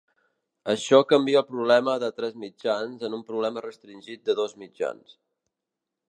[0.71, 5.13] Això canvia el problema de tres mitjans en un problema restringit de dos mitjans.